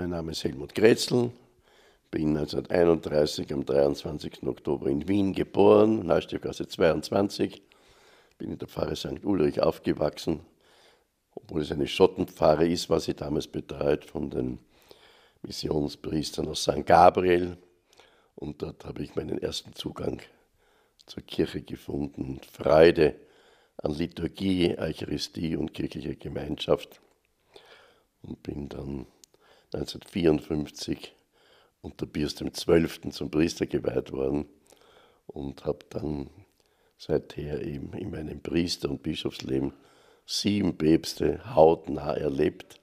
[0.00, 1.30] Mein Name ist Helmut Grätzl,
[2.10, 4.44] bin 1931 am 23.
[4.44, 7.60] Oktober in Wien geboren, Neustiftgasse 22,
[8.38, 9.22] bin in der Pfarre St.
[9.24, 10.40] Ulrich aufgewachsen,
[11.34, 14.58] obwohl es eine Schottenpfarre ist, war sie damals betreut von den
[15.42, 16.86] Missionspriestern aus St.
[16.86, 17.58] Gabriel.
[18.36, 20.22] Und dort habe ich meinen ersten Zugang
[21.04, 22.40] zur Kirche gefunden.
[22.50, 23.16] Freude
[23.76, 27.02] an Liturgie, Eucharistie und kirchlicher Gemeinschaft.
[28.22, 29.06] Und bin dann
[29.72, 31.14] 1954
[31.82, 33.10] unter Pius XII.
[33.10, 34.46] zum Priester geweiht worden
[35.26, 36.30] und habe dann
[36.98, 39.72] seither eben in meinem Priester- und Bischofsleben
[40.26, 42.80] sieben Päpste hautnah erlebt,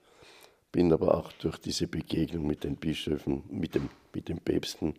[0.72, 4.94] bin aber auch durch diese Begegnung mit den Bischöfen, mit, dem, mit den Päpsten,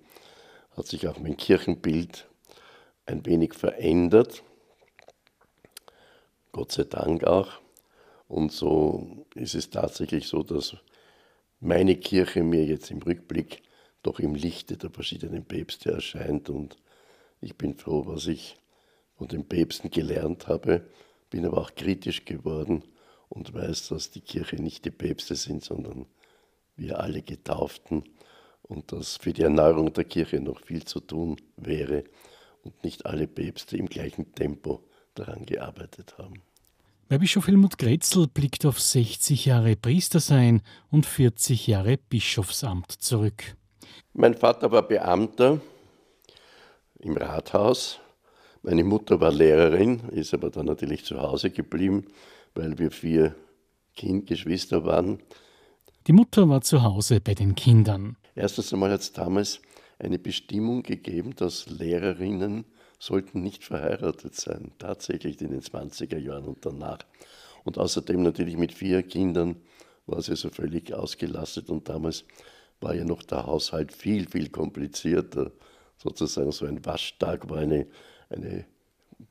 [0.75, 2.27] hat sich auch mein Kirchenbild
[3.05, 4.43] ein wenig verändert.
[6.51, 7.59] Gott sei Dank auch.
[8.27, 10.75] Und so ist es tatsächlich so, dass
[11.59, 13.61] meine Kirche mir jetzt im Rückblick
[14.01, 16.49] doch im Lichte der verschiedenen Päpste erscheint.
[16.49, 16.77] Und
[17.41, 18.57] ich bin froh, was ich
[19.17, 20.87] von den Päpsten gelernt habe,
[21.29, 22.83] bin aber auch kritisch geworden
[23.27, 26.05] und weiß, dass die Kirche nicht die Päpste sind, sondern
[26.75, 28.03] wir alle Getauften
[28.61, 32.05] und dass für die Erneuerung der Kirche noch viel zu tun wäre
[32.63, 36.41] und nicht alle Päpste im gleichen Tempo daran gearbeitet haben.
[37.11, 43.55] Weihbischof Helmut Grätzl blickt auf 60 Jahre Priestersein und 40 Jahre Bischofsamt zurück.
[44.13, 45.59] Mein Vater war Beamter
[46.99, 47.99] im Rathaus.
[48.61, 52.05] Meine Mutter war Lehrerin, ist aber dann natürlich zu Hause geblieben,
[52.53, 53.35] weil wir vier
[53.95, 55.17] Kindgeschwister waren.
[56.05, 58.17] Die Mutter war zu Hause bei den Kindern.
[58.35, 59.63] Erstens einmal hat es damals
[59.97, 62.65] eine Bestimmung gegeben, dass Lehrerinnen
[62.99, 66.99] sollten nicht verheiratet sein, tatsächlich in den 20er Jahren und danach.
[67.63, 69.55] Und außerdem natürlich mit vier Kindern
[70.05, 72.25] war sie so völlig ausgelastet und damals
[72.81, 75.51] war ja noch der Haushalt viel, viel komplizierter.
[75.97, 77.87] Sozusagen so ein Waschtag war eine,
[78.29, 78.65] eine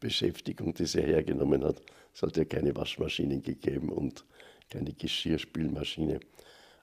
[0.00, 1.80] Beschäftigung, die sie hergenommen hat.
[2.14, 4.24] Es hat ja keine Waschmaschinen gegeben und
[4.68, 6.20] keine Geschirrspülmaschine.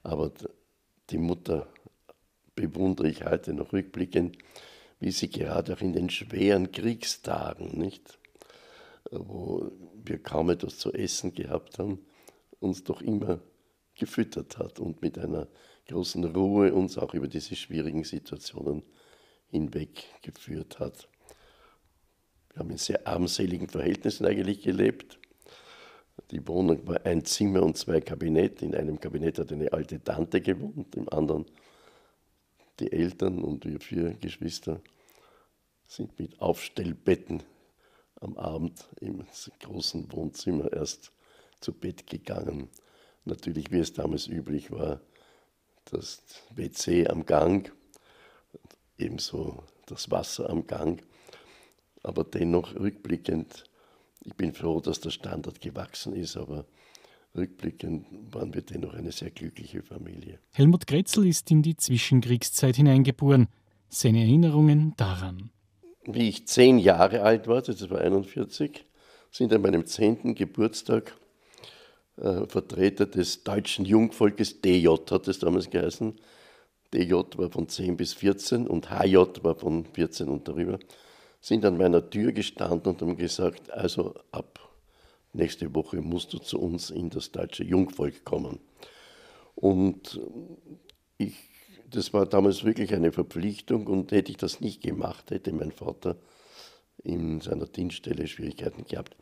[0.02, 0.32] Aber
[1.10, 1.68] die Mutter
[2.54, 4.38] bewundere ich heute noch rückblickend,
[5.00, 8.18] wie sie gerade auch in den schweren Kriegstagen, nicht,
[9.10, 9.70] wo
[10.02, 12.04] wir kaum etwas zu essen gehabt haben,
[12.60, 13.40] uns doch immer
[13.94, 15.48] gefüttert hat und mit einer
[15.88, 18.82] großen Ruhe uns auch über diese schwierigen Situationen
[19.48, 21.08] hinweggeführt hat.
[22.52, 25.18] Wir haben in sehr armseligen Verhältnissen eigentlich gelebt.
[26.30, 28.64] Die Wohnung war ein Zimmer und zwei Kabinette.
[28.64, 31.44] In einem Kabinett hat eine alte Tante gewohnt, im anderen
[32.80, 34.80] die Eltern und wir vier Geschwister
[35.86, 37.42] sind mit Aufstellbetten
[38.20, 39.24] am Abend im
[39.60, 41.12] großen Wohnzimmer erst
[41.60, 42.68] zu Bett gegangen.
[43.24, 45.00] Natürlich, wie es damals üblich war,
[45.86, 46.22] das
[46.54, 47.72] WC am Gang,
[48.98, 51.02] ebenso das Wasser am Gang.
[52.02, 53.64] Aber dennoch rückblickend,
[54.24, 56.66] ich bin froh, dass der Standard gewachsen ist, aber
[57.36, 60.38] rückblickend waren wir dennoch eine sehr glückliche Familie.
[60.52, 63.48] Helmut Kretzel ist in die Zwischenkriegszeit hineingeboren.
[63.88, 65.50] Seine Erinnerungen daran.
[66.04, 68.84] Wie ich zehn Jahre alt war, das war 41,
[69.30, 71.16] sind an meinem zehnten Geburtstag
[72.16, 76.14] äh, Vertreter des deutschen Jungvolkes, DJ hat es damals geheißen.
[76.94, 80.78] DJ war von 10 bis 14 und HJ war von 14 und darüber,
[81.40, 84.65] sind an meiner Tür gestanden und haben gesagt, also ab
[85.36, 88.60] nächste Woche musst du zu uns in das deutsche Jungvolk kommen.
[89.54, 90.20] Und
[91.18, 91.34] ich,
[91.88, 96.16] das war damals wirklich eine Verpflichtung und hätte ich das nicht gemacht, hätte mein Vater
[97.02, 99.16] in seiner Dienststelle Schwierigkeiten gehabt.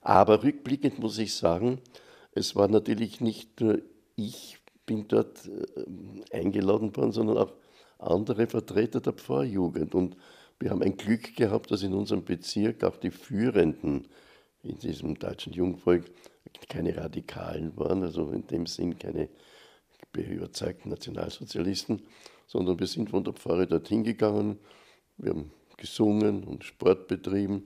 [0.00, 1.80] Aber rückblickend muss ich sagen,
[2.32, 3.82] es war natürlich nicht nur
[4.16, 7.52] ich bin dort äh, eingeladen worden, sondern auch
[7.98, 9.94] andere Vertreter der Pfarrjugend.
[9.94, 10.16] Und
[10.58, 14.08] wir haben ein Glück gehabt, dass in unserem Bezirk auch die Führenden
[14.68, 16.04] in diesem deutschen Jungvolk
[16.68, 19.28] keine Radikalen waren, also in dem Sinn keine
[20.14, 22.02] überzeugten Nationalsozialisten,
[22.46, 24.58] sondern wir sind von der Pfarre dorthin gegangen,
[25.18, 27.64] wir haben gesungen und Sport betrieben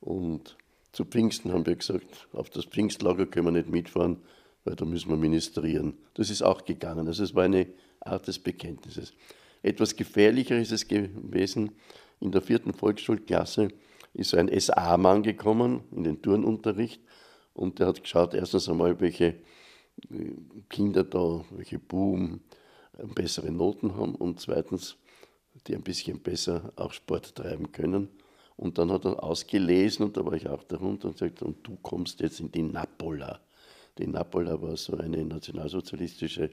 [0.00, 0.56] und
[0.92, 4.18] zu Pfingsten haben wir gesagt, auf das Pfingstlager können wir nicht mitfahren,
[4.64, 5.94] weil da müssen wir ministrieren.
[6.14, 7.06] Das ist auch gegangen.
[7.06, 7.66] Also es war eine
[8.00, 9.14] Art des Bekenntnisses.
[9.62, 11.72] Etwas gefährlicher ist es gewesen,
[12.20, 13.68] in der vierten Volksschulklasse
[14.14, 17.00] ist ein SA-Mann gekommen in den Turnunterricht
[17.54, 19.26] und der hat geschaut, erstens einmal, welche
[20.10, 20.34] äh,
[20.68, 22.42] Kinder da, welche Buben
[22.98, 24.96] äh, bessere Noten haben und zweitens,
[25.66, 28.08] die ein bisschen besser auch Sport treiben können.
[28.56, 31.76] Und dann hat er ausgelesen, und da war ich auch darunter, und sagt, und du
[31.82, 33.40] kommst jetzt in die Napola.
[33.98, 36.50] Die Napola war so eine nationalsozialistische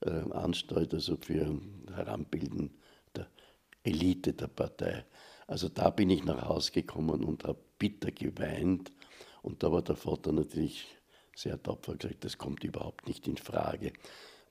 [0.00, 1.60] äh, Anstalt, also für
[1.94, 2.70] Heranbilden
[3.14, 3.28] der
[3.84, 5.04] Elite der Partei.
[5.46, 8.92] Also da bin ich nach Hause gekommen und habe bitter geweint.
[9.42, 10.86] Und da war der Vater natürlich
[11.34, 13.92] sehr tapfer gesagt, das kommt überhaupt nicht in Frage.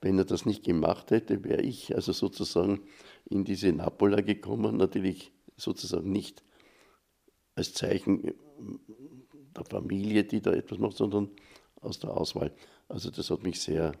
[0.00, 2.80] Wenn er das nicht gemacht hätte, wäre ich also sozusagen
[3.30, 6.42] in diese Napola gekommen, natürlich sozusagen nicht
[7.54, 8.34] als Zeichen
[9.56, 11.30] der Familie, die da etwas macht, sondern
[11.80, 12.52] aus der Auswahl.
[12.88, 13.92] Also das hat mich sehr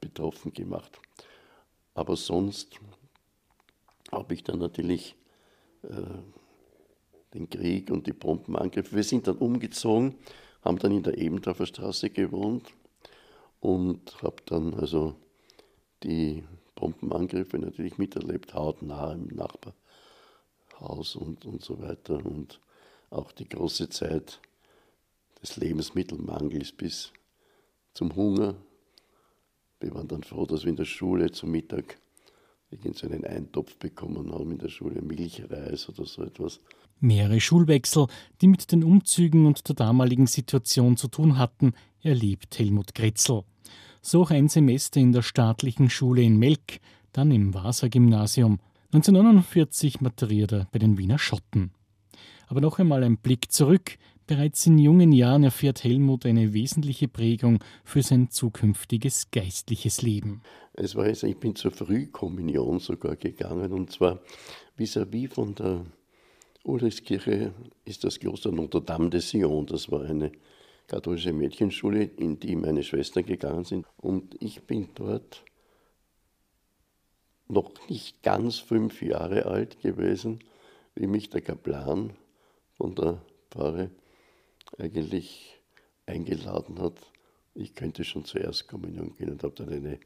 [0.00, 1.00] betroffen gemacht.
[1.94, 2.78] Aber sonst
[4.12, 5.17] habe ich dann natürlich äh,
[7.34, 8.96] den Krieg und die Bombenangriffe.
[8.96, 10.14] Wir sind dann umgezogen,
[10.62, 12.66] haben dann in der Ebendorfer Straße gewohnt
[13.60, 15.14] und habe dann also
[16.02, 16.44] die
[16.74, 22.24] Bombenangriffe natürlich miterlebt, hautnah im Nachbarhaus und, und so weiter.
[22.24, 22.60] Und
[23.10, 24.40] auch die große Zeit
[25.42, 27.12] des Lebensmittelmangels bis
[27.94, 28.54] zum Hunger.
[29.80, 31.98] Wir waren dann froh, dass wir in der Schule zum Mittag
[32.94, 36.60] so einen Eintopf bekommen haben in der Schule, Milchreis oder so etwas.
[37.00, 38.06] Mehrere Schulwechsel,
[38.40, 41.72] die mit den Umzügen und der damaligen Situation zu tun hatten,
[42.02, 43.44] erlebt Helmut Gretzel.
[44.00, 46.80] So auch ein Semester in der staatlichen Schule in Melk,
[47.12, 48.58] dann im Vasa-Gymnasium.
[48.92, 51.72] 1949 maturiert er bei den Wiener Schotten.
[52.48, 53.98] Aber noch einmal ein Blick zurück.
[54.28, 60.42] Bereits in jungen Jahren erfährt Helmut eine wesentliche Prägung für sein zukünftiges geistliches Leben.
[60.74, 64.20] Es war jetzt, ich bin zur Frühkommunion sogar gegangen und zwar
[64.76, 65.86] vis-à-vis -vis von der
[66.62, 67.54] Ulrichskirche
[67.86, 69.64] ist das Kloster Notre Dame de Sion.
[69.64, 70.30] Das war eine
[70.88, 73.86] katholische Mädchenschule, in die meine Schwestern gegangen sind.
[73.96, 75.42] Und ich bin dort
[77.46, 80.40] noch nicht ganz fünf Jahre alt gewesen,
[80.94, 82.12] wie mich der Kaplan
[82.74, 83.90] von der Pfarre
[84.76, 85.60] eigentlich
[86.06, 86.94] eingeladen hat.
[87.54, 89.98] Ich könnte schon zur Erstkommunion gehen und habe dann eine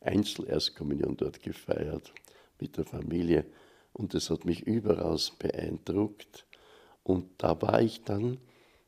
[0.00, 2.12] Einzel-Erstkommunion dort gefeiert
[2.60, 3.44] mit der Familie.
[3.92, 6.46] Und das hat mich überaus beeindruckt.
[7.02, 8.38] Und da war ich dann,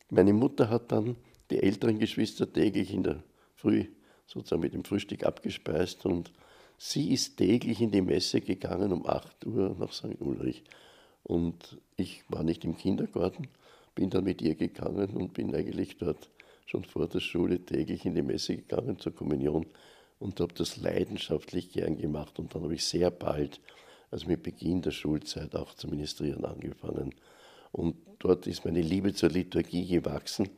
[0.09, 1.15] meine Mutter hat dann
[1.49, 3.23] die älteren Geschwister täglich in der
[3.55, 3.85] Früh
[4.25, 6.31] sozusagen mit dem Frühstück abgespeist und
[6.77, 10.19] sie ist täglich in die Messe gegangen um 8 Uhr nach St.
[10.19, 10.63] Ulrich.
[11.23, 13.47] Und ich war nicht im Kindergarten,
[13.97, 16.29] bin dann mit ihr gegangen und bin eigentlich dort
[16.67, 19.65] schon vor der Schule täglich in die Messe gegangen zur Kommunion
[20.19, 22.37] und habe das leidenschaftlich gern gemacht.
[22.37, 23.59] Und dann habe ich sehr bald,
[24.11, 27.15] also mit Beginn der Schulzeit, auch zu ministrieren angefangen.
[27.71, 30.49] Und dort ist meine Liebe zur Liturgie gewachsen,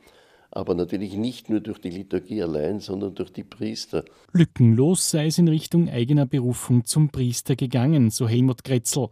[0.50, 4.04] aber natürlich nicht nur durch die Liturgie allein, sondern durch die Priester.
[4.32, 9.08] Lückenlos sei es in Richtung eigener Berufung zum Priester gegangen, so Helmut Gretzel.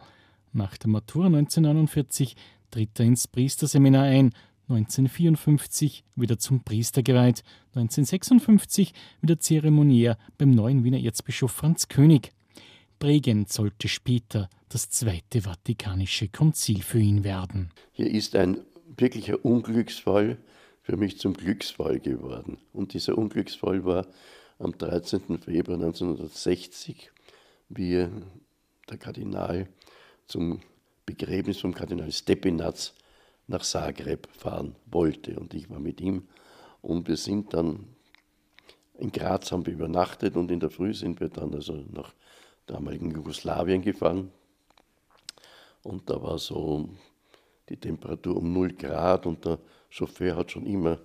[0.52, 2.36] Nach der Matura 1949
[2.70, 4.32] tritt er ins Priesterseminar ein
[4.68, 7.42] 1954 wieder zum Priester geweiht,
[7.74, 8.92] 1956
[9.22, 12.32] wieder zeremoniär beim neuen Wiener Erzbischof Franz König.
[12.98, 17.70] Prägend sollte später das Zweite Vatikanische Konzil für ihn werden.
[17.92, 18.58] Hier ist ein
[18.96, 20.36] wirklicher Unglücksfall
[20.82, 22.58] für mich zum Glücksfall geworden.
[22.72, 24.06] Und dieser Unglücksfall war
[24.58, 25.38] am 13.
[25.38, 27.10] Februar 1960,
[27.68, 28.08] wie
[28.90, 29.68] der Kardinal
[30.26, 30.60] zum
[31.08, 32.92] Begräbnis vom Kardinal Stepinac
[33.46, 35.40] nach Zagreb fahren wollte.
[35.40, 36.28] Und ich war mit ihm.
[36.82, 37.86] Und wir sind dann
[38.98, 42.12] in Graz haben wir übernachtet und in der Früh sind wir dann also nach
[42.66, 44.32] damaligen Jugoslawien gefahren.
[45.82, 46.88] Und da war so
[47.68, 50.98] die Temperatur um 0 Grad und der Chauffeur hat schon immer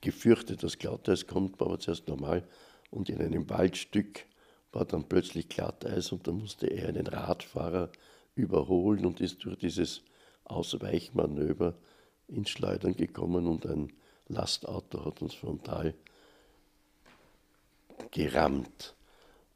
[0.00, 2.48] gefürchtet, dass Glatteis kommt, war aber zuerst normal.
[2.90, 4.24] Und in einem Waldstück
[4.72, 7.90] war dann plötzlich Glatteis und da musste er einen Radfahrer
[8.34, 10.02] überholen und ist durch dieses
[10.44, 11.74] Ausweichmanöver
[12.28, 13.92] ins Schleudern gekommen und ein
[14.28, 15.94] Lastauto hat uns frontal
[18.10, 18.94] gerammt.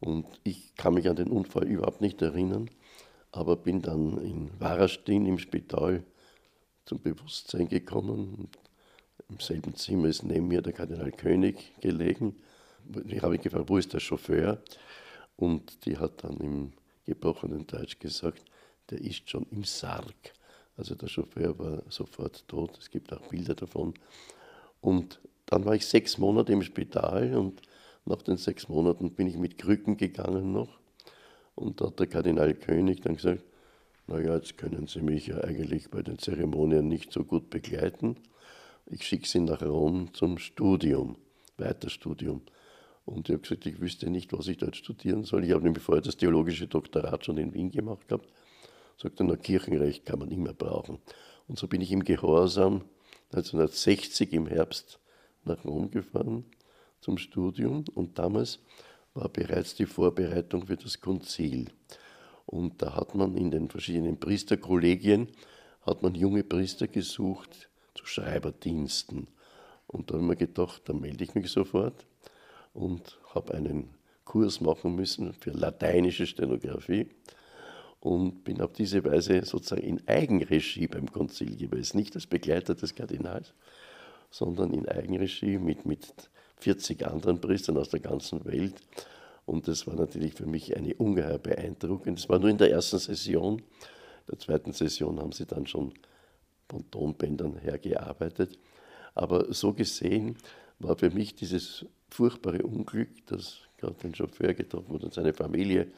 [0.01, 2.71] Und ich kann mich an den Unfall überhaupt nicht erinnern,
[3.33, 6.05] aber bin dann in Warastin im Spital
[6.85, 8.49] zum Bewusstsein gekommen.
[9.29, 12.37] Im selben Zimmer ist neben mir der Kardinal König gelegen.
[13.07, 14.63] Ich habe gefragt, wo ist der Chauffeur?
[15.37, 16.73] Und die hat dann im
[17.05, 18.43] gebrochenen Deutsch gesagt,
[18.91, 20.33] der ist schon im Sarg.
[20.77, 22.79] Also der Chauffeur war sofort tot.
[22.79, 23.95] Es gibt auch Bilder davon.
[24.81, 27.63] Und dann war ich sechs Monate im Spital und
[28.05, 30.79] nach den sechs Monaten bin ich mit Krücken gegangen noch.
[31.55, 33.43] Und da hat der Kardinal König dann gesagt,
[34.07, 38.17] naja, jetzt können Sie mich ja eigentlich bei den Zeremonien nicht so gut begleiten.
[38.87, 41.17] Ich schicke Sie nach Rom zum Studium,
[41.59, 42.43] Weiterstudium.
[43.05, 45.45] Und ich habe gesagt, ich wüsste nicht, was ich dort studieren soll.
[45.45, 48.29] Ich habe nämlich vorher das theologische Doktorat schon in Wien gemacht gehabt
[49.01, 50.99] sagt er, Kirchenrecht kann man immer brauchen.
[51.47, 52.85] Und so bin ich im Gehorsam
[53.33, 54.99] 1960 im Herbst
[55.45, 56.45] nach Rom gefahren
[57.01, 57.85] zum Studium.
[57.95, 58.61] Und damals
[59.15, 61.71] war bereits die Vorbereitung für das Konzil.
[62.45, 65.29] Und da hat man in den verschiedenen Priesterkollegien
[65.83, 69.29] hat man junge Priester gesucht zu Schreiberdiensten.
[69.87, 72.07] Und da habe ich mir gedacht, da melde ich mich sofort
[72.75, 77.09] und habe einen Kurs machen müssen für lateinische Stenografie
[78.01, 82.95] und bin auf diese Weise sozusagen in Eigenregie beim Konzil gewesen, nicht als Begleiter des
[82.95, 83.53] Kardinals,
[84.31, 86.07] sondern in Eigenregie mit, mit
[86.59, 88.75] 40 anderen Priestern aus der ganzen Welt.
[89.47, 92.15] Und das war natürlich für mich eine ungeheuer Beeindruckung.
[92.15, 93.59] Das war nur in der ersten Session.
[93.59, 93.65] In
[94.31, 95.95] der zweiten Session haben sie dann schon
[96.69, 98.59] von Tonbändern her gearbeitet.
[99.15, 100.37] Aber so gesehen
[100.79, 105.89] war für mich dieses furchtbare Unglück, das gerade den Chauffeur getroffen hat und seine Familie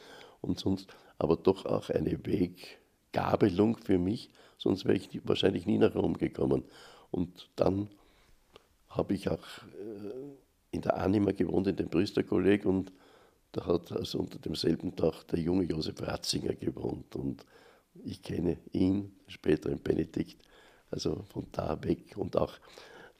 [0.40, 0.86] und sonst,
[1.20, 6.64] aber doch auch eine Weggabelung für mich, sonst wäre ich wahrscheinlich nie nach Rom gekommen.
[7.10, 7.90] Und dann
[8.88, 9.46] habe ich auch
[9.78, 10.12] äh,
[10.70, 12.90] in der Anima gewohnt, in dem Priesterkolleg, und
[13.52, 17.14] da hat also unter demselben Dach der junge Josef Ratzinger gewohnt.
[17.16, 17.44] Und
[18.02, 20.40] ich kenne ihn, später in Benedikt,
[20.90, 22.54] also von da weg und auch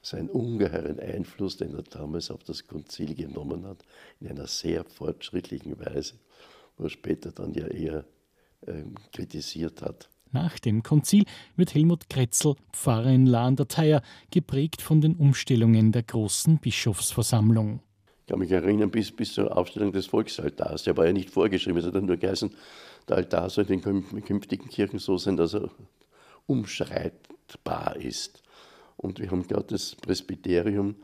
[0.01, 3.85] seinen ungeheuren Einfluss, den er damals auf das Konzil genommen hat,
[4.19, 6.15] in einer sehr fortschrittlichen Weise,
[6.77, 8.05] wo er später dann ja eher
[8.65, 10.09] äh, kritisiert hat.
[10.31, 11.25] Nach dem Konzil
[11.57, 14.01] wird Helmut Kretzel Pfarrer in La an der Theier,
[14.31, 17.81] geprägt von den Umstellungen der großen Bischofsversammlung.
[18.21, 20.83] Ich kann mich erinnern, bis, bis zur Aufstellung des Volksaltars.
[20.83, 22.51] Der war ja nicht vorgeschrieben, es hat nur geheißen,
[23.09, 25.69] der Altar soll in den künftigen Kirchen so sein, dass er
[26.45, 28.41] umschreitbar ist.
[28.95, 30.95] Und wir haben gerade das Presbyterium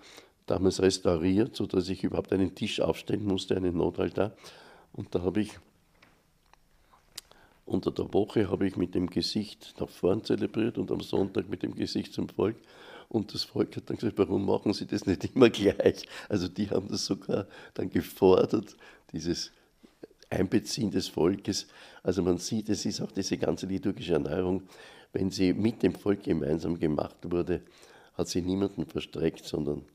[0.45, 4.33] damals restauriert, sodass ich überhaupt einen Tisch aufstellen musste, einen Notaltar.
[4.97, 5.51] Und da habe ich
[7.65, 11.63] unter der Woche habe ich mit dem Gesicht nach vorn zelebriert und am Sonntag mit
[11.63, 12.55] dem Gesicht zum Volk.
[13.09, 16.07] Und das Volk hat dann gesagt, warum machen Sie das nicht immer gleich?
[16.29, 18.75] Also die haben das sogar dann gefordert,
[19.11, 19.51] dieses
[20.29, 21.67] Einbeziehen des Volkes.
[22.03, 24.63] Also man sieht, es ist auch diese ganze liturgische Erneuerung,
[25.13, 27.61] wenn sie mit dem Volk gemeinsam gemacht wurde,
[28.13, 29.85] hat sie niemanden verstreckt, sondern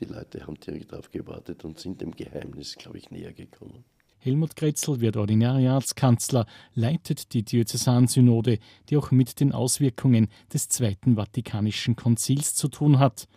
[0.00, 3.84] die Leute haben direkt darauf gewartet und sind dem Geheimnis, glaube ich, näher gekommen.
[4.24, 11.94] Helmut Kretzel wird Ordinariatskanzler, leitet die Diözesansynode, die auch mit den Auswirkungen des Zweiten Vatikanischen
[11.94, 13.28] Konzils zu tun hat.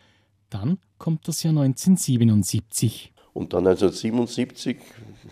[0.49, 3.11] Dann kommt das Jahr 1977.
[3.33, 4.77] Und dann 1977,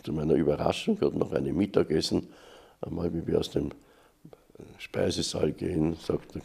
[0.04, 2.28] zu meiner Überraschung, hat noch ein Mittagessen,
[2.82, 3.70] einmal wie wir aus dem
[4.78, 6.42] Speisesaal gehen, sagt der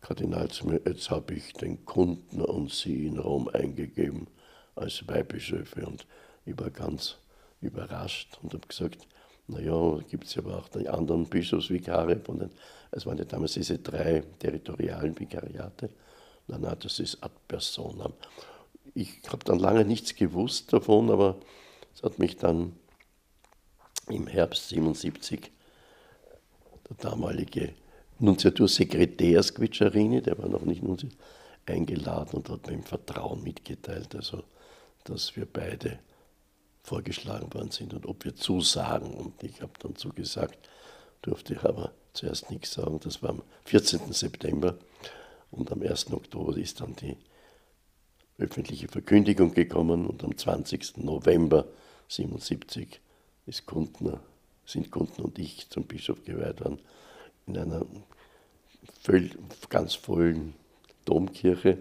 [0.00, 4.28] Kardinal zu mir, jetzt habe ich den Kunden und Sie in Rom eingegeben
[4.76, 5.84] als Weihbischöfe.
[5.84, 6.06] Und
[6.46, 7.18] ich war ganz
[7.60, 9.06] überrascht und habe gesagt,
[9.46, 12.20] naja, gibt es aber auch die anderen Bischofsvikare,
[12.90, 15.90] es waren ja damals diese drei territorialen Vikariate.
[16.46, 18.14] Nein, nein, das ist ad personam.
[18.94, 21.36] Ich habe dann lange nichts gewusst davon, aber
[21.94, 22.72] es hat mich dann
[24.08, 25.50] im Herbst 77
[26.88, 27.74] der damalige
[28.18, 31.18] Nunziatursekretär Squicciarini, der war noch nicht Nunziatur,
[31.66, 34.42] eingeladen und hat mir im Vertrauen mitgeteilt, also
[35.04, 35.98] dass wir beide
[36.88, 39.12] vorgeschlagen worden sind und ob wir zusagen.
[39.12, 40.58] Und ich habe dann zugesagt,
[41.22, 42.98] durfte ich aber zuerst nichts sagen.
[43.00, 44.12] Das war am 14.
[44.12, 44.76] September
[45.50, 46.12] und am 1.
[46.12, 47.16] Oktober ist dann die
[48.38, 50.98] öffentliche Verkündigung gekommen und am 20.
[50.98, 51.66] November
[52.04, 53.00] 1977
[53.46, 54.20] ist Kundner,
[54.64, 56.80] sind Kunden und ich zum Bischof geweiht worden
[57.46, 57.84] in einer
[59.02, 59.30] voll,
[59.68, 60.54] ganz vollen
[61.04, 61.78] Domkirche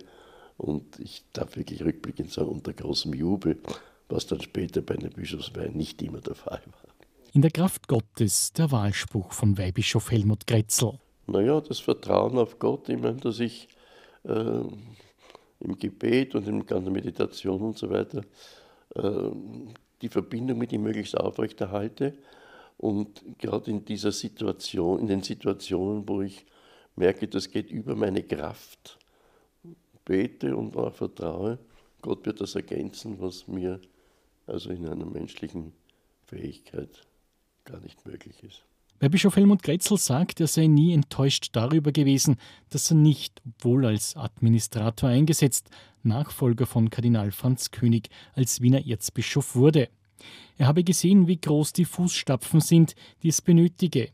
[0.58, 3.62] und ich darf wirklich rückblickend sagen, unter großem Jubel
[4.10, 6.94] was dann später bei der Bischofsweihe nicht immer der Fall war.
[7.34, 11.00] In der Kraft Gottes der Wahlspruch von Weihbischof Helmut Gretzel.
[11.28, 13.68] Naja, das Vertrauen auf Gott, ich meine, dass ich
[14.24, 14.62] äh,
[15.60, 18.22] im Gebet und in der Meditation und so weiter
[18.96, 19.30] äh,
[20.02, 22.14] die Verbindung mit ihm möglichst aufrechterhalte.
[22.78, 26.46] Und gerade in dieser Situation, in den Situationen, wo ich
[26.96, 29.00] merke, das geht über meine Kraft,
[30.06, 31.58] bete und auch vertraue,
[32.02, 33.82] Gott wird das ergänzen, was mir
[34.48, 35.74] also in einer menschlichen
[36.26, 37.04] Fähigkeit
[37.66, 38.64] gar nicht möglich ist.
[39.00, 42.38] Bei Bischof Helmut Gretzel sagt, er sei nie enttäuscht darüber gewesen,
[42.70, 45.70] dass er nicht, obwohl als Administrator eingesetzt,
[46.02, 49.90] Nachfolger von Kardinal Franz König als Wiener Erzbischof wurde.
[50.58, 54.10] Er habe gesehen, wie groß die Fußstapfen sind, die es benötige.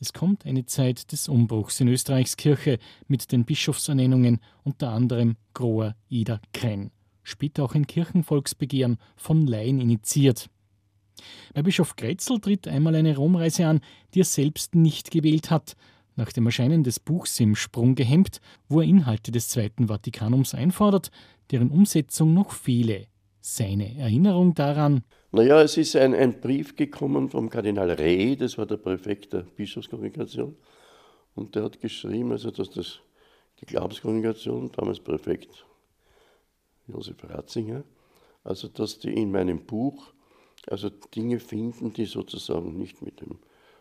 [0.00, 5.94] Es kommt eine Zeit des Umbruchs in Österreichs Kirche mit den Bischofsernennungen, unter anderem Groer
[6.10, 6.90] Ida Krenn
[7.22, 10.48] später auch ein Kirchenvolksbegehren von Laien initiiert.
[11.54, 13.80] Bei Bischof Grätzl tritt einmal eine Romreise an,
[14.14, 15.76] die er selbst nicht gewählt hat.
[16.16, 21.10] Nach dem Erscheinen des Buchs im Sprung gehemmt, wo er Inhalte des Zweiten Vatikanums einfordert,
[21.50, 23.06] deren Umsetzung noch fehle.
[23.40, 25.02] Seine Erinnerung daran?
[25.32, 29.42] Naja, es ist ein, ein Brief gekommen vom Kardinal Reh, das war der Präfekt der
[29.42, 30.56] Bischofskongregation,
[31.34, 33.00] und der hat geschrieben, also dass das,
[33.60, 35.64] die Glaubenskongregation, damals Präfekt
[36.92, 37.84] Josef Ratzinger,
[38.44, 40.12] also dass die in meinem Buch
[40.68, 43.38] also Dinge finden, die sozusagen nicht mit, dem,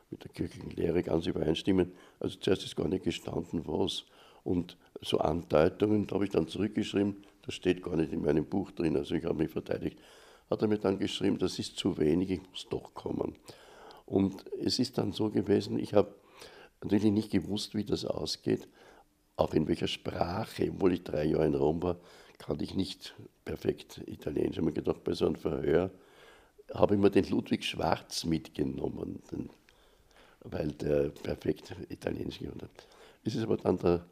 [0.09, 1.91] mit der kirchlichen Lehre ganz übereinstimmen.
[2.19, 4.05] Also zuerst ist gar nicht gestanden, was.
[4.43, 8.71] Und so Andeutungen, da habe ich dann zurückgeschrieben, das steht gar nicht in meinem Buch
[8.71, 9.99] drin, also ich habe mich verteidigt.
[10.49, 13.35] Hat er mir dann geschrieben, das ist zu wenig, ich muss doch kommen.
[14.05, 16.15] Und es ist dann so gewesen, ich habe
[16.81, 18.67] natürlich nicht gewusst, wie das ausgeht,
[19.35, 21.97] auch in welcher Sprache, obwohl ich drei Jahre in Rom war,
[22.39, 23.13] kann ich nicht
[23.45, 24.51] perfekt Italienisch.
[24.51, 25.91] Ich habe mir gedacht, bei so einem Verhör
[26.73, 29.49] habe ich mir den Ludwig Schwarz mitgenommen, den,
[30.41, 32.87] weil der perfekt Italienisch gehört hat.
[33.23, 34.05] Es ist aber dann der,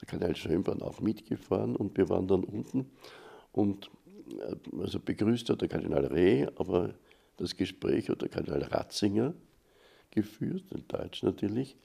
[0.00, 2.90] der Kardinal Schönborn auch mitgefahren und wir waren dann unten
[3.52, 3.90] und
[4.40, 6.94] äh, also begrüßt hat der Kardinal Reh, aber
[7.36, 9.34] das Gespräch hat der Kardinal Ratzinger
[10.10, 11.76] geführt, in Deutsch natürlich.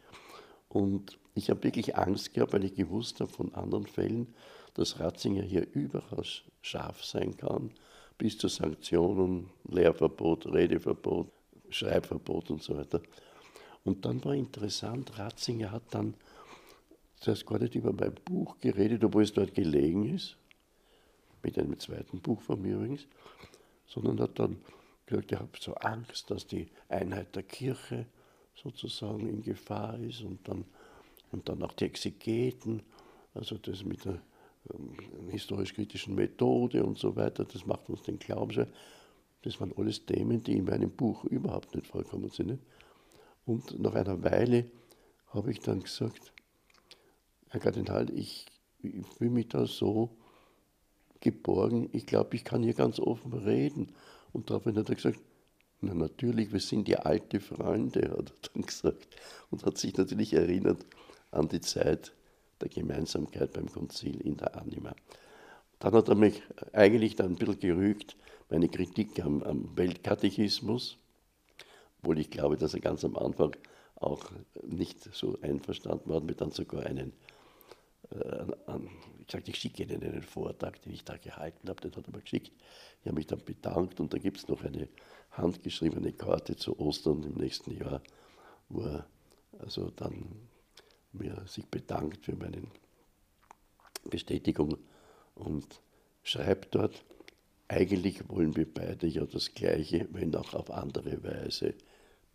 [0.70, 4.34] Und ich habe wirklich Angst gehabt, weil ich gewusst habe von anderen Fällen,
[4.74, 6.24] dass Ratzinger hier überall
[6.62, 7.72] scharf sein kann,
[8.18, 11.32] bis zu Sanktionen, Lehrverbot, Redeverbot,
[11.70, 13.02] Schreibverbot und so weiter.
[13.84, 16.14] Und dann war interessant, Ratzinger hat dann
[17.18, 20.38] zuerst gar nicht über mein Buch geredet, obwohl es dort gelegen ist,
[21.42, 23.08] mit einem zweiten Buch von mir übrigens,
[23.88, 24.58] sondern hat dann
[25.06, 28.06] gesagt, ich habe so Angst, dass die Einheit der Kirche
[28.56, 30.66] sozusagen in Gefahr ist und dann,
[31.32, 32.82] und dann auch die Exegeten,
[33.34, 34.22] also das mit der
[35.30, 38.68] historisch-kritischen Methode und so weiter, das macht uns den Glauben.
[39.42, 42.60] Das waren alles Themen, die in meinem Buch überhaupt nicht vorkommen sind.
[43.46, 44.66] Und nach einer Weile
[45.28, 46.32] habe ich dann gesagt,
[47.50, 48.46] Herr Kardinal, ich,
[48.80, 50.10] ich fühle mich da so
[51.20, 53.92] geborgen, ich glaube, ich kann hier ganz offen reden.
[54.32, 55.20] Und daraufhin hat er gesagt,
[55.82, 59.08] na natürlich, wir sind ja alte Freunde, hat er dann gesagt.
[59.52, 60.86] Und hat sich natürlich erinnert
[61.32, 62.14] an die Zeit,
[62.64, 64.96] der Gemeinsamkeit beim Konzil in der Anima.
[65.80, 68.16] Dann hat er mich eigentlich dann ein bisschen gerügt,
[68.50, 70.98] meine Kritik am, am Weltkatechismus,
[72.00, 73.56] obwohl ich glaube, dass er ganz am Anfang
[73.96, 77.14] auch nicht so einverstanden war, mir dann sogar einen,
[78.12, 81.96] äh, an, ich sagte, ich schicke Ihnen einen Vortrag, den ich da gehalten habe, den
[81.96, 82.52] hat er mir geschickt.
[83.02, 84.88] Ich habe mich dann bedankt und da gibt es noch eine
[85.32, 88.02] handgeschriebene Karte zu Ostern im nächsten Jahr,
[88.70, 89.06] wo er
[89.60, 90.48] also dann
[91.14, 92.64] mir sich bedankt für meine
[94.10, 94.78] Bestätigung
[95.36, 95.82] und
[96.24, 97.04] schreibt dort,
[97.68, 101.74] eigentlich wollen wir beide ja das Gleiche, wenn auch auf andere Weise.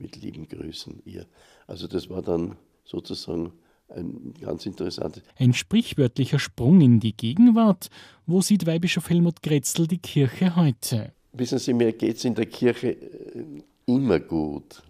[0.00, 1.26] Mit lieben Grüßen, ihr.
[1.66, 3.52] Also das war dann sozusagen
[3.88, 5.22] ein ganz interessantes.
[5.36, 7.88] Ein sprichwörtlicher Sprung in die Gegenwart.
[8.26, 11.12] Wo sieht Weihbischof Helmut Gretzel die Kirche heute?
[11.32, 14.82] Wissen Sie, mir geht es in der Kirche äh, immer gut.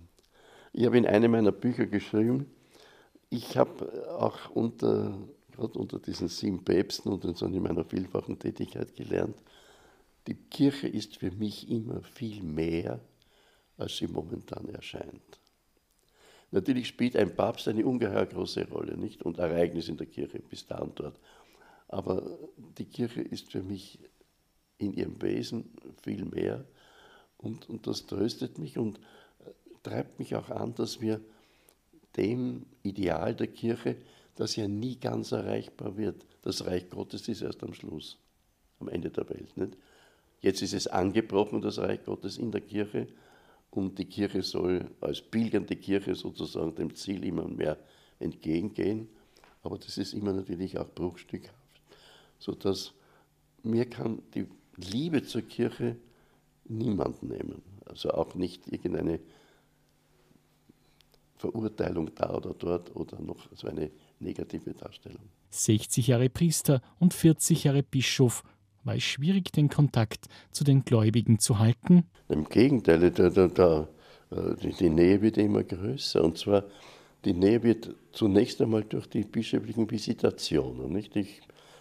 [0.72, 2.46] Ich habe in einem meiner Bücher geschrieben,
[3.31, 5.17] ich habe auch unter,
[5.53, 9.37] gerade unter diesen sieben Päpsten und in meiner vielfachen Tätigkeit gelernt,
[10.27, 13.01] die Kirche ist für mich immer viel mehr,
[13.77, 15.41] als sie momentan erscheint.
[16.51, 19.23] Natürlich spielt ein Papst eine ungeheuer große Rolle, nicht?
[19.23, 21.19] Und Ereignis in der Kirche bis da und dort.
[21.88, 22.38] Aber
[22.79, 23.99] die Kirche ist für mich
[24.79, 25.71] in ihrem Wesen
[26.03, 26.64] viel mehr
[27.37, 29.51] und, und das tröstet mich und äh,
[29.83, 31.21] treibt mich auch an, dass wir
[32.19, 33.97] dem Ideal der Kirche,
[34.35, 36.27] das ja nie ganz erreichbar wird.
[36.43, 38.19] Das Reich Gottes ist erst am Schluss,
[38.81, 39.57] am Ende der Welt.
[39.57, 39.77] Nicht?
[40.41, 43.09] Jetzt ist es angebrochen, das Reich Gottes in der Kirche,
[43.71, 47.79] und die Kirche soll als pilgernde Kirche sozusagen dem Ziel immer mehr
[48.19, 49.09] entgegengehen.
[49.63, 51.55] Aber das ist immer natürlich auch bruchstückhaft,
[52.39, 52.93] sodass
[53.63, 55.97] mir kann die Liebe zur Kirche
[56.65, 57.63] niemand nehmen.
[57.85, 59.21] Also auch nicht irgendeine
[61.38, 65.22] Verurteilung da oder dort oder noch so eine negative Darstellung.
[65.51, 68.42] 60 Jahre Priester und 40 Jahre Bischof.
[68.85, 72.05] War es schwierig, den Kontakt zu den Gläubigen zu halten?
[72.29, 73.88] Im Gegenteil, da, da, da,
[74.62, 76.22] die, die Nähe wird immer größer.
[76.22, 76.64] Und zwar,
[77.24, 80.92] die Nähe wird zunächst einmal durch die bischöflichen Visitationen.
[80.92, 81.16] Nicht?
[81.16, 81.40] Ich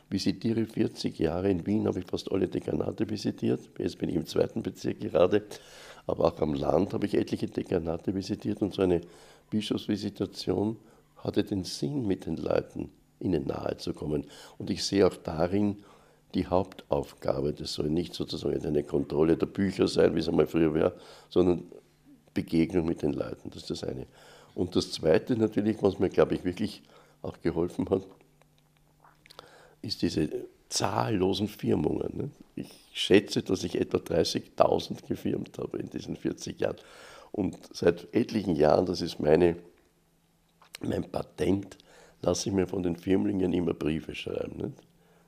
[0.10, 3.60] visitiere 40 Jahre in Wien, habe ich fast alle Dekanate visitiert.
[3.78, 5.44] Jetzt bin ich im zweiten Bezirk gerade.
[6.08, 9.02] Aber auch am Land habe ich etliche Dekanate visitiert und so eine
[9.50, 10.78] Bischofsvisitation
[11.18, 12.90] hatte den Sinn, mit den Leuten
[13.20, 14.26] ihnen nahe zu kommen.
[14.58, 15.78] Und ich sehe auch darin
[16.34, 17.54] die Hauptaufgabe.
[17.54, 20.94] Das soll nicht sozusagen eine Kontrolle der Bücher sein, wie es einmal früher war,
[21.30, 21.64] sondern
[22.34, 23.50] Begegnung mit den Leuten.
[23.50, 24.06] Das ist das eine.
[24.56, 26.82] Und das Zweite natürlich, was mir, glaube ich, wirklich
[27.22, 28.04] auch geholfen hat,
[29.82, 30.30] ist diese
[30.70, 32.32] zahllosen Firmungen.
[32.56, 32.87] Nicht?
[32.98, 36.78] Ich schätze, dass ich etwa 30.000 gefirmt habe in diesen 40 Jahren.
[37.32, 39.56] Und seit etlichen Jahren, das ist meine,
[40.82, 41.78] mein Patent,
[42.24, 44.58] lasse ich mir von den Firmlingen immer Briefe schreiben.
[44.58, 44.78] Nicht?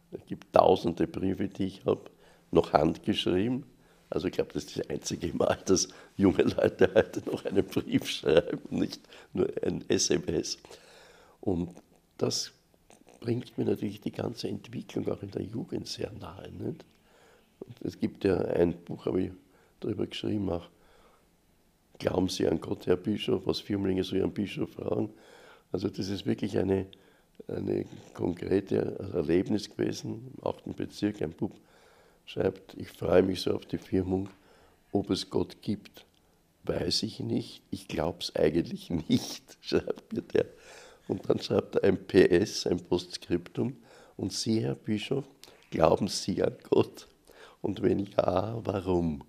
[0.09, 2.09] Es gibt tausende Briefe, die ich habe,
[2.49, 3.67] noch handgeschrieben.
[4.09, 8.09] Also ich glaube, das ist das einzige Mal, dass junge Leute heute noch einen Brief
[8.09, 8.99] schreiben, nicht
[9.31, 10.57] nur ein SMS.
[11.39, 11.69] Und
[12.17, 12.51] das
[13.19, 16.49] bringt mir natürlich die ganze Entwicklung auch in der Jugend sehr nahe.
[16.51, 16.83] Nicht?
[17.83, 19.31] Es gibt ja ein Buch, habe ich
[19.79, 20.69] darüber geschrieben, auch
[21.99, 25.09] Glauben Sie an Gott, Herr Bischof, was Firmlinge so Ihren Bischof fragen.
[25.73, 26.87] Also das ist wirklich eine,
[27.49, 30.77] eine konkrete Erlebnis gewesen, im 8.
[30.77, 31.51] Bezirk, ein Bub
[32.25, 34.29] schreibt, ich freue mich so auf die Firmung,
[34.93, 36.05] ob es Gott gibt,
[36.63, 40.45] weiß ich nicht, ich glaube es eigentlich nicht, schreibt mir der.
[41.09, 43.75] Und dann schreibt er ein PS, ein Postskriptum,
[44.15, 45.25] und Sie, Herr Bischof,
[45.69, 47.07] glauben Sie an Gott?
[47.61, 49.23] Und wenn ja, warum?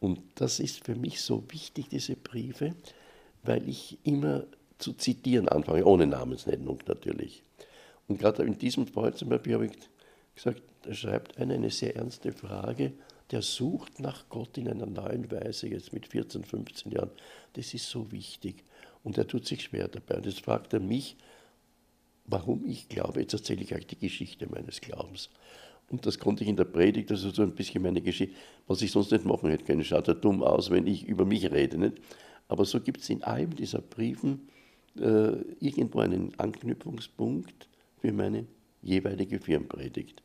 [0.00, 2.74] Und das ist für mich so wichtig, diese Briefe,
[3.42, 4.44] weil ich immer
[4.78, 7.42] zu zitieren anfange, ohne Namensnennung natürlich.
[8.08, 9.72] Und gerade in diesem Fall zum Beispiel habe ich
[10.34, 12.92] gesagt, da schreibt einer eine sehr ernste Frage,
[13.30, 17.10] der sucht nach Gott in einer neuen Weise, jetzt mit 14, 15 Jahren.
[17.54, 18.62] Das ist so wichtig.
[19.02, 20.16] Und er tut sich schwer dabei.
[20.16, 21.16] Und jetzt fragt er mich,
[22.26, 23.20] warum ich glaube.
[23.20, 25.30] Jetzt erzähle ich euch die Geschichte meines Glaubens.
[25.90, 28.34] Und das konnte ich in der Predigt, das ist so ein bisschen meine Geschichte,
[28.66, 29.84] was ich sonst nicht machen hätte können.
[29.84, 31.78] Schaut ja dumm aus, wenn ich über mich rede.
[31.78, 32.00] Nicht?
[32.48, 34.48] Aber so gibt es in einem dieser Briefen
[34.98, 37.68] äh, irgendwo einen Anknüpfungspunkt
[38.00, 38.46] für meine
[38.82, 40.22] jeweilige Firmenpredigt.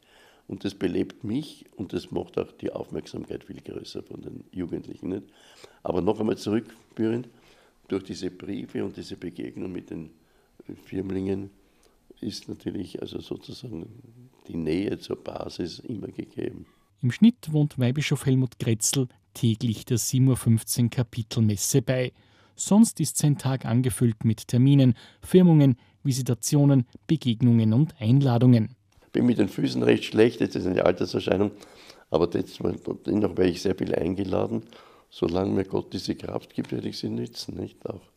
[0.48, 5.10] Und das belebt mich und das macht auch die Aufmerksamkeit viel größer von den Jugendlichen.
[5.10, 5.24] Nicht?
[5.84, 7.30] Aber noch einmal zurückführend,
[7.88, 10.12] durch diese Briefe und diese Begegnung mit den
[10.86, 11.50] Firmlingen
[12.22, 13.88] ist natürlich also sozusagen
[14.50, 16.66] die Nähe zur Basis immer gegeben.
[17.02, 22.12] Im Schnitt wohnt Weihbischof Helmut Gretzel täglich der 7.15 Uhr Kapitelmesse bei.
[22.56, 28.76] Sonst ist sein Tag angefüllt mit Terminen, Firmungen, Visitationen, Begegnungen und Einladungen.
[29.06, 31.52] Ich bin mit den Füßen recht schlecht, das ist eine Alterserscheinung,
[32.10, 34.64] aber dennoch werde ich sehr viel eingeladen.
[35.10, 38.12] Solange mir Gott diese Kraft gibt, werde ich sie nützen, nicht auch.